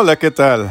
[0.00, 0.70] Hola, ¿qué tal?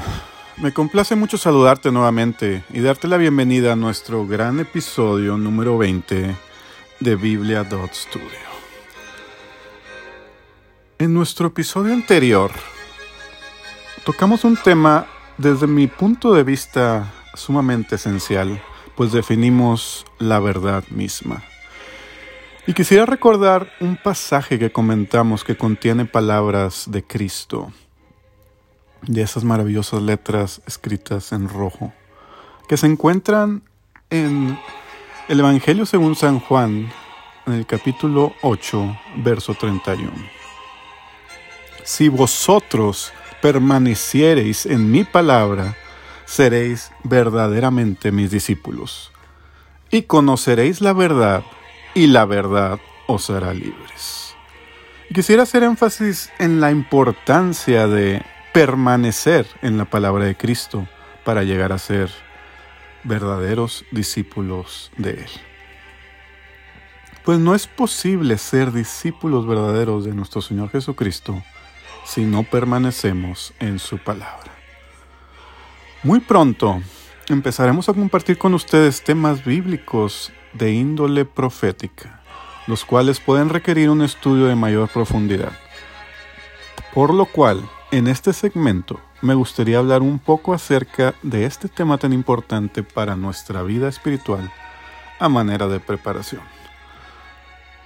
[0.55, 6.33] Me complace mucho saludarte nuevamente y darte la bienvenida a nuestro gran episodio número 20
[7.01, 8.47] de Biblia Studio.
[10.97, 12.51] En nuestro episodio anterior
[14.05, 15.07] tocamos un tema
[15.37, 18.61] desde mi punto de vista sumamente esencial,
[18.95, 21.43] pues definimos la verdad misma.
[22.65, 27.73] Y quisiera recordar un pasaje que comentamos que contiene palabras de Cristo,
[29.01, 31.93] de esas maravillosas letras escritas en rojo,
[32.67, 33.63] que se encuentran
[34.09, 34.57] en
[35.27, 36.91] el Evangelio según San Juan,
[37.45, 40.11] en el capítulo 8, verso 31.
[41.83, 45.75] Si vosotros permaneciereis en mi palabra,
[46.25, 49.11] seréis verdaderamente mis discípulos,
[49.89, 51.43] y conoceréis la verdad,
[51.93, 54.35] y la verdad os hará libres.
[55.13, 58.21] Quisiera hacer énfasis en la importancia de
[58.57, 60.87] permanecer en la palabra de Cristo
[61.23, 62.09] para llegar a ser
[63.03, 65.29] verdaderos discípulos de Él.
[67.23, 71.43] Pues no es posible ser discípulos verdaderos de nuestro Señor Jesucristo
[72.03, 74.51] si no permanecemos en su palabra.
[76.01, 76.81] Muy pronto
[77.29, 82.23] empezaremos a compartir con ustedes temas bíblicos de índole profética,
[82.65, 85.51] los cuales pueden requerir un estudio de mayor profundidad.
[86.95, 91.97] Por lo cual, en este segmento me gustaría hablar un poco acerca de este tema
[91.97, 94.51] tan importante para nuestra vida espiritual
[95.19, 96.41] a manera de preparación.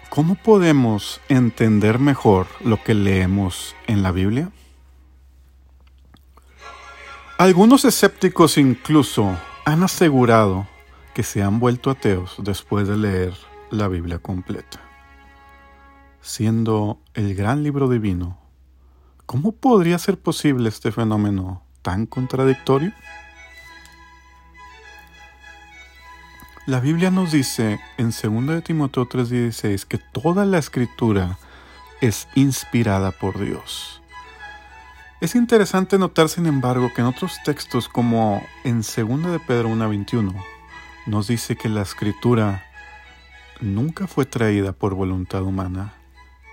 [0.09, 4.51] ¿Cómo podemos entender mejor lo que leemos en la Biblia?
[7.37, 10.67] Algunos escépticos incluso han asegurado
[11.13, 13.33] que se han vuelto ateos después de leer
[13.69, 14.81] la Biblia completa.
[16.21, 18.40] Siendo el gran libro divino,
[19.31, 22.91] ¿cómo podría ser posible este fenómeno tan contradictorio?
[26.65, 31.39] La Biblia nos dice en 2 de Timoteo 3:16 que toda la escritura
[32.01, 34.01] es inspirada por Dios.
[35.21, 40.35] Es interesante notar, sin embargo, que en otros textos como en 2 de Pedro 1:21
[41.05, 42.65] nos dice que la escritura
[43.61, 45.93] nunca fue traída por voluntad humana,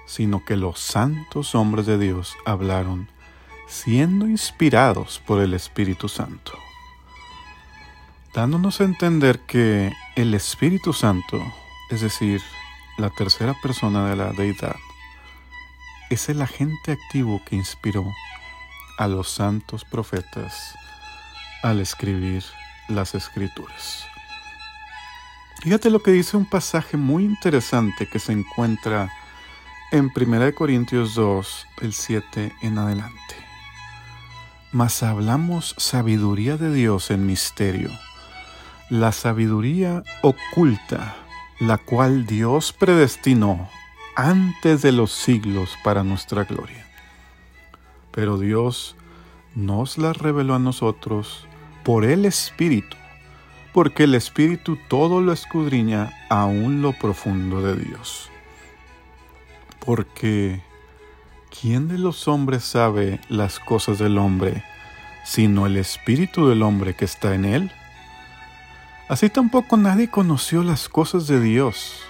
[0.09, 3.09] sino que los santos hombres de Dios hablaron
[3.69, 6.53] siendo inspirados por el Espíritu Santo,
[8.33, 11.39] dándonos a entender que el Espíritu Santo,
[11.91, 12.41] es decir,
[12.97, 14.77] la tercera persona de la deidad,
[16.09, 18.11] es el agente activo que inspiró
[18.97, 20.75] a los santos profetas
[21.63, 22.43] al escribir
[22.89, 24.07] las escrituras.
[25.61, 29.11] Fíjate lo que dice un pasaje muy interesante que se encuentra
[29.91, 33.17] en 1 Corintios 2, el 7 en adelante.
[34.73, 37.91] Mas hablamos sabiduría de Dios en misterio,
[38.91, 41.17] la sabiduría oculta,
[41.59, 43.69] la cual Dios predestinó
[44.15, 46.87] antes de los siglos para nuestra gloria.
[48.11, 48.97] Pero Dios
[49.55, 51.47] nos la reveló a nosotros
[51.85, 52.97] por el Espíritu
[53.73, 58.29] porque el Espíritu todo lo escudriña aún lo profundo de Dios.
[59.85, 60.61] Porque
[61.61, 64.65] ¿quién de los hombres sabe las cosas del hombre,
[65.25, 67.73] sino el Espíritu del hombre que está en él?
[69.09, 72.03] Así tampoco nadie conoció las cosas de Dios,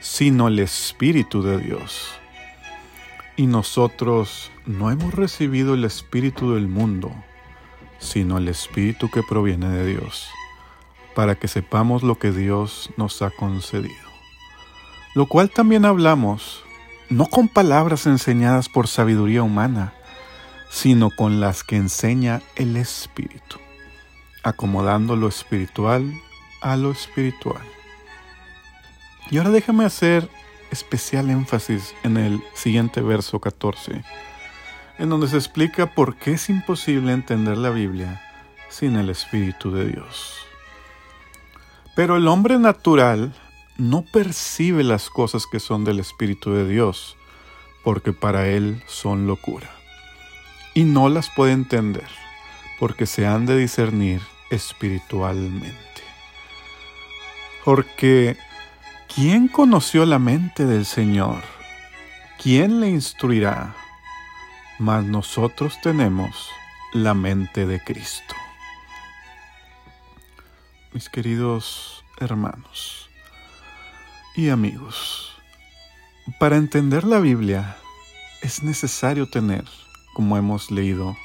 [0.00, 2.10] sino el Espíritu de Dios.
[3.36, 7.12] Y nosotros no hemos recibido el Espíritu del mundo,
[7.98, 10.28] sino el Espíritu que proviene de Dios
[11.14, 13.94] para que sepamos lo que Dios nos ha concedido.
[15.14, 16.63] Lo cual también hablamos,
[17.08, 19.92] no con palabras enseñadas por sabiduría humana,
[20.70, 23.58] sino con las que enseña el Espíritu,
[24.42, 26.12] acomodando lo espiritual
[26.60, 27.62] a lo espiritual.
[29.30, 30.28] Y ahora déjame hacer
[30.70, 34.02] especial énfasis en el siguiente verso 14,
[34.98, 38.20] en donde se explica por qué es imposible entender la Biblia
[38.68, 40.34] sin el Espíritu de Dios.
[41.94, 43.32] Pero el hombre natural
[43.76, 47.16] no percibe las cosas que son del Espíritu de Dios,
[47.82, 49.70] porque para él son locura.
[50.74, 52.08] Y no las puede entender,
[52.78, 55.78] porque se han de discernir espiritualmente.
[57.64, 58.36] Porque,
[59.14, 61.42] ¿quién conoció la mente del Señor?
[62.42, 63.74] ¿Quién le instruirá?
[64.78, 66.48] Mas nosotros tenemos
[66.92, 68.34] la mente de Cristo
[70.94, 73.10] mis queridos hermanos
[74.34, 75.32] y amigos.
[76.38, 77.76] Para entender la Biblia
[78.42, 79.64] es necesario tener,
[80.12, 81.16] como hemos leído,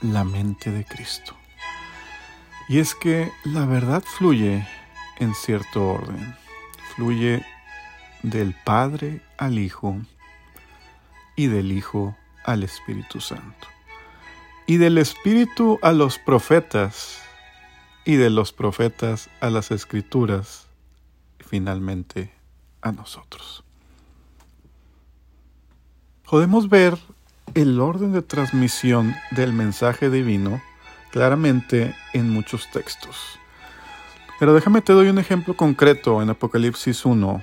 [0.00, 1.34] la mente de Cristo.
[2.68, 4.66] Y es que la verdad fluye
[5.18, 6.34] en cierto orden.
[6.94, 7.44] Fluye
[8.22, 9.98] del Padre al Hijo
[11.36, 13.68] y del Hijo al Espíritu Santo.
[14.66, 17.20] Y del Espíritu a los profetas
[18.06, 20.68] y de los profetas a las escrituras
[21.54, 22.32] finalmente
[22.82, 23.62] a nosotros.
[26.28, 26.98] Podemos ver
[27.54, 30.60] el orden de transmisión del mensaje divino
[31.12, 33.38] claramente en muchos textos.
[34.40, 37.40] Pero déjame te doy un ejemplo concreto en Apocalipsis 1,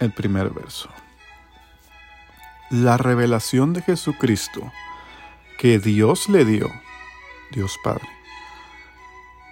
[0.00, 0.88] el primer verso.
[2.70, 4.72] La revelación de Jesucristo
[5.58, 6.68] que Dios le dio,
[7.52, 8.08] Dios Padre,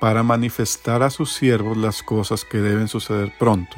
[0.00, 3.76] para manifestar a sus siervos las cosas que deben suceder pronto,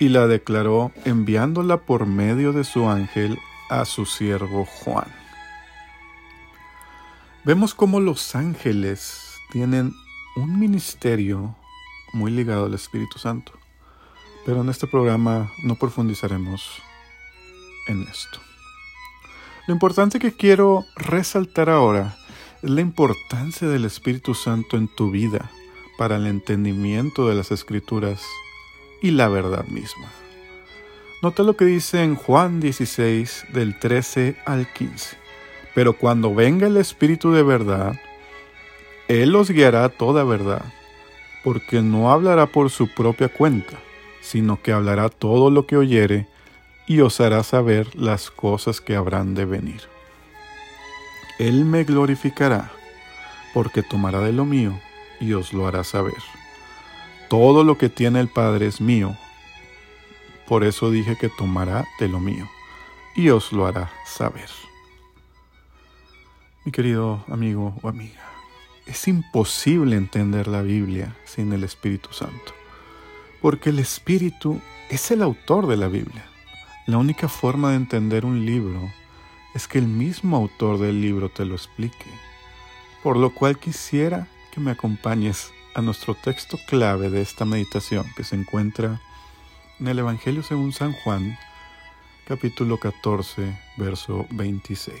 [0.00, 3.38] y la declaró enviándola por medio de su ángel
[3.68, 5.12] a su siervo Juan.
[7.44, 9.92] Vemos cómo los ángeles tienen
[10.36, 11.54] un ministerio
[12.12, 13.52] muy ligado al Espíritu Santo,
[14.44, 16.82] pero en este programa no profundizaremos
[17.88, 18.40] en esto.
[19.66, 22.16] Lo importante que quiero resaltar ahora
[22.68, 25.50] la importancia del Espíritu Santo en tu vida
[25.96, 28.22] para el entendimiento de las escrituras
[29.00, 30.10] y la verdad misma.
[31.22, 35.16] Nota lo que dice en Juan 16 del 13 al 15.
[35.74, 38.00] Pero cuando venga el Espíritu de verdad,
[39.06, 40.64] Él os guiará a toda verdad,
[41.44, 43.78] porque no hablará por su propia cuenta,
[44.20, 46.26] sino que hablará todo lo que oyere
[46.88, 49.95] y os hará saber las cosas que habrán de venir.
[51.38, 52.70] Él me glorificará,
[53.52, 54.78] porque tomará de lo mío
[55.20, 56.22] y os lo hará saber.
[57.28, 59.16] Todo lo que tiene el Padre es mío,
[60.46, 62.48] por eso dije que tomará de lo mío
[63.14, 64.48] y os lo hará saber.
[66.64, 68.22] Mi querido amigo o amiga,
[68.86, 72.54] es imposible entender la Biblia sin el Espíritu Santo,
[73.42, 76.24] porque el Espíritu es el autor de la Biblia.
[76.86, 78.80] La única forma de entender un libro
[79.56, 82.10] es que el mismo autor del libro te lo explique,
[83.02, 88.22] por lo cual quisiera que me acompañes a nuestro texto clave de esta meditación que
[88.22, 89.00] se encuentra
[89.80, 91.38] en el Evangelio según San Juan,
[92.28, 94.94] capítulo 14, verso 26.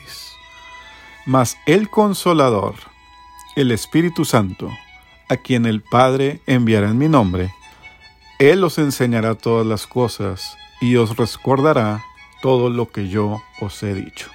[1.26, 2.76] Mas el consolador,
[3.56, 4.70] el Espíritu Santo,
[5.28, 7.52] a quien el Padre enviará en mi nombre,
[8.38, 12.02] Él os enseñará todas las cosas y os recordará
[12.40, 14.30] todo lo que yo os he dicho.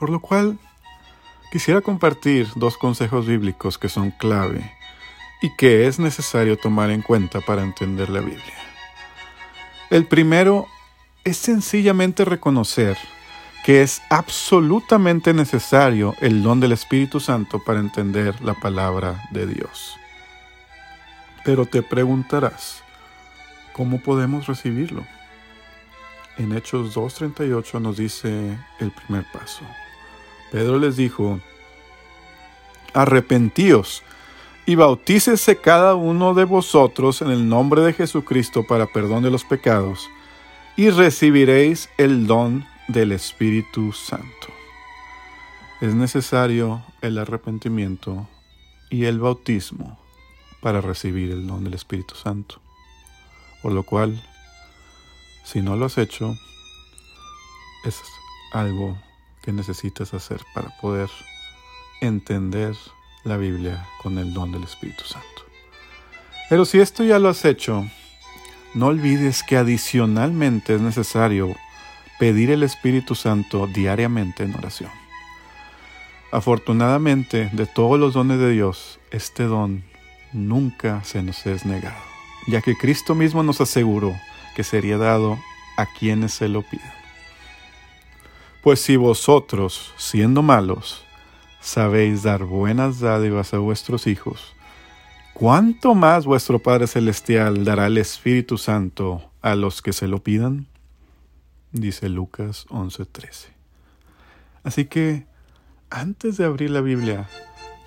[0.00, 0.58] Por lo cual,
[1.52, 4.72] quisiera compartir dos consejos bíblicos que son clave
[5.40, 8.58] y que es necesario tomar en cuenta para entender la Biblia.
[9.90, 10.66] El primero
[11.22, 12.98] es sencillamente reconocer
[13.64, 19.96] que es absolutamente necesario el don del Espíritu Santo para entender la palabra de Dios.
[21.44, 22.82] Pero te preguntarás,
[23.80, 25.06] ¿Cómo podemos recibirlo?
[26.36, 29.64] En Hechos 2.38 nos dice el primer paso.
[30.50, 31.40] Pedro les dijo,
[32.92, 34.02] arrepentíos
[34.66, 39.44] y bautícese cada uno de vosotros en el nombre de Jesucristo para perdón de los
[39.44, 40.08] pecados,
[40.76, 44.48] y recibiréis el don del Espíritu Santo.
[45.80, 48.28] Es necesario el arrepentimiento
[48.90, 49.98] y el bautismo
[50.60, 52.60] para recibir el don del Espíritu Santo.
[53.62, 54.22] Por lo cual,
[55.44, 56.36] si no lo has hecho,
[57.84, 58.00] es
[58.52, 58.96] algo
[59.52, 61.08] necesitas hacer para poder
[62.00, 62.74] entender
[63.24, 65.26] la Biblia con el don del Espíritu Santo.
[66.48, 67.84] Pero si esto ya lo has hecho,
[68.74, 71.54] no olvides que adicionalmente es necesario
[72.18, 74.90] pedir el Espíritu Santo diariamente en oración.
[76.32, 79.84] Afortunadamente, de todos los dones de Dios, este don
[80.32, 82.10] nunca se nos es negado
[82.46, 84.18] ya que Cristo mismo nos aseguró
[84.54, 85.38] que sería dado
[85.76, 86.99] a quienes se lo pidan.
[88.62, 91.02] Pues si vosotros, siendo malos,
[91.60, 94.54] sabéis dar buenas dádivas a vuestros hijos,
[95.32, 100.66] ¿cuánto más vuestro Padre Celestial dará el Espíritu Santo a los que se lo pidan?
[101.72, 103.48] Dice Lucas 11:13.
[104.62, 105.24] Así que,
[105.88, 107.30] antes de abrir la Biblia,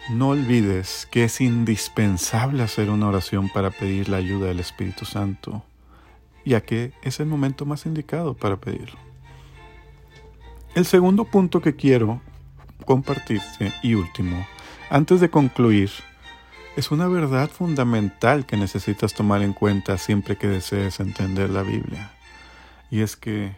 [0.10, 5.63] no olvides que es indispensable hacer una oración para pedir la ayuda del Espíritu Santo,
[6.46, 9.12] ya que es el momento más indicado para pedirlo.
[10.75, 12.22] El segundo punto que quiero
[12.86, 14.46] compartirte y último,
[14.89, 15.92] antes de concluir,
[16.75, 22.12] es una verdad fundamental que necesitas tomar en cuenta siempre que desees entender la Biblia.
[22.89, 23.56] Y es que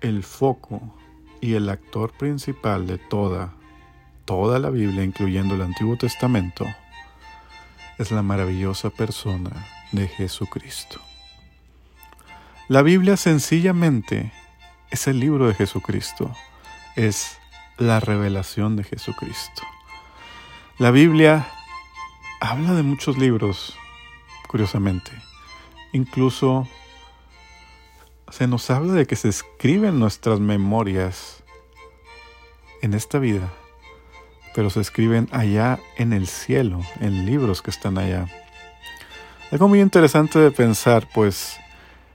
[0.00, 0.94] el foco
[1.40, 3.52] y el actor principal de toda
[4.26, 6.66] toda la Biblia, incluyendo el Antiguo Testamento,
[7.96, 9.50] es la maravillosa persona
[9.92, 11.00] de Jesucristo.
[12.68, 14.32] La Biblia sencillamente
[14.90, 16.32] es el libro de Jesucristo,
[16.94, 17.38] es
[17.78, 19.62] la revelación de Jesucristo.
[20.78, 21.46] La Biblia
[22.40, 23.76] habla de muchos libros,
[24.48, 25.10] curiosamente.
[25.92, 26.68] Incluso
[28.30, 31.42] se nos habla de que se escriben nuestras memorias
[32.82, 33.52] en esta vida,
[34.54, 38.26] pero se escriben allá en el cielo, en libros que están allá.
[39.50, 41.58] Algo muy interesante de pensar, pues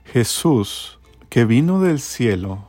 [0.06, 1.00] Jesús,
[1.32, 2.68] que vino del cielo,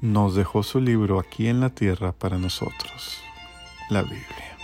[0.00, 3.18] nos dejó su libro aquí en la tierra para nosotros,
[3.88, 4.58] la Biblia.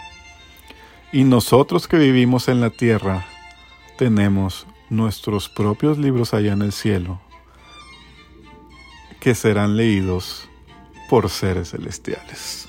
[1.13, 3.25] Y nosotros que vivimos en la tierra,
[3.97, 7.21] tenemos nuestros propios libros allá en el cielo,
[9.21, 10.49] que serán leídos
[11.09, 12.67] por seres celestiales.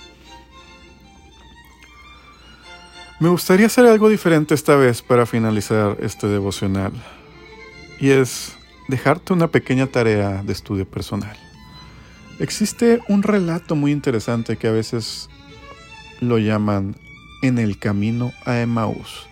[3.20, 6.92] Me gustaría hacer algo diferente esta vez para finalizar este devocional,
[8.00, 11.38] y es dejarte una pequeña tarea de estudio personal.
[12.40, 15.30] Existe un relato muy interesante que a veces
[16.20, 16.96] lo llaman
[17.42, 19.28] en el camino a Emmaús.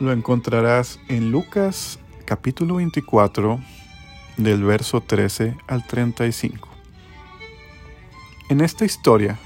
[0.00, 3.60] Lo encontrarás en Lucas capítulo 24
[4.36, 6.68] del verso 13 al 35.
[8.48, 9.38] En esta historia,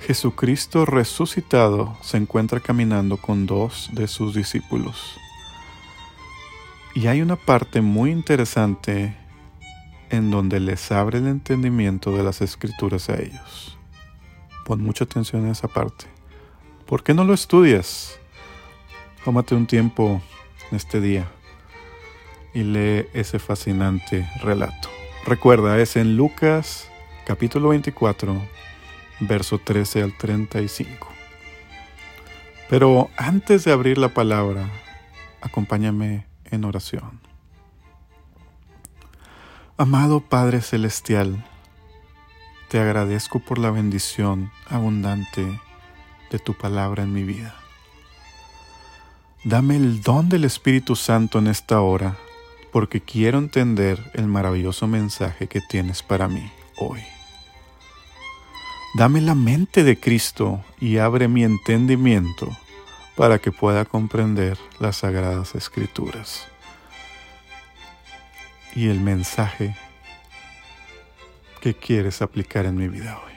[0.00, 5.16] Jesucristo resucitado se encuentra caminando con dos de sus discípulos.
[6.96, 9.14] Y hay una parte muy interesante
[10.08, 13.76] en donde les abre el entendimiento de las escrituras a ellos.
[14.64, 16.06] Pon mucha atención en esa parte.
[16.86, 18.18] ¿Por qué no lo estudias?
[19.26, 20.22] Tómate un tiempo
[20.72, 21.30] este día
[22.54, 24.88] y lee ese fascinante relato.
[25.26, 26.88] Recuerda, es en Lucas
[27.26, 28.40] capítulo 24,
[29.20, 31.08] verso 13 al 35.
[32.70, 34.70] Pero antes de abrir la palabra,
[35.42, 37.20] acompáñame en oración.
[39.76, 41.44] Amado Padre Celestial,
[42.68, 45.60] te agradezco por la bendición abundante
[46.30, 47.54] de tu palabra en mi vida.
[49.44, 52.16] Dame el don del Espíritu Santo en esta hora,
[52.72, 57.00] porque quiero entender el maravilloso mensaje que tienes para mí hoy.
[58.94, 62.56] Dame la mente de Cristo y abre mi entendimiento
[63.16, 66.46] para que pueda comprender las sagradas escrituras
[68.74, 69.74] y el mensaje
[71.62, 73.32] que quieres aplicar en mi vida hoy.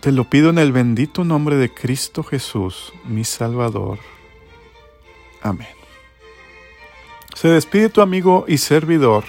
[0.00, 3.98] Te lo pido en el bendito nombre de Cristo Jesús, mi Salvador.
[5.42, 5.68] Amén.
[7.34, 9.24] Se despide tu amigo y servidor,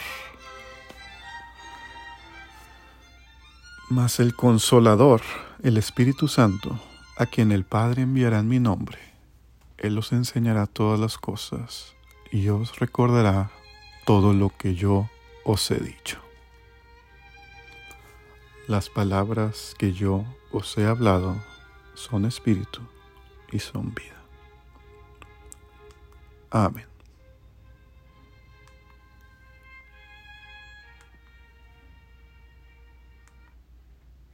[3.90, 5.22] mas el consolador,
[5.64, 6.80] el Espíritu Santo,
[7.20, 8.98] a quien el Padre enviará en mi nombre,
[9.78, 11.94] Él os enseñará todas las cosas
[12.32, 13.52] y os recordará
[14.06, 15.10] todo lo que yo
[15.44, 16.22] os he dicho.
[18.68, 20.24] Las palabras que yo
[20.54, 21.36] os he hablado
[21.94, 22.80] son espíritu
[23.52, 24.24] y son vida.
[26.52, 26.86] Amén.